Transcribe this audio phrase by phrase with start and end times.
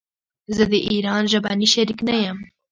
[0.55, 2.37] زه د ايران ژبني شريک نه يم.